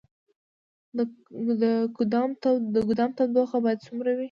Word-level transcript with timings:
د 0.97 1.57
ګدام 2.87 3.11
تودوخه 3.15 3.57
باید 3.63 3.79
څومره 3.87 4.09
وي؟ 4.13 4.19